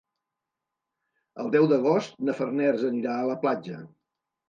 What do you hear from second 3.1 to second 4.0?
a la platja.